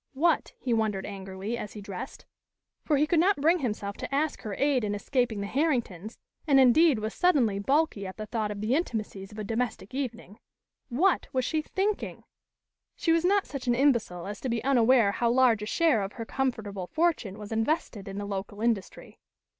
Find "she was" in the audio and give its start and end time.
12.95-13.23